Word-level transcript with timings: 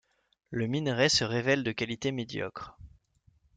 Le 0.49 0.65
minerai 0.65 1.09
se 1.09 1.23
révèle 1.23 1.63
de 1.63 1.71
qualité 1.71 2.11
médiocre. 2.11 2.75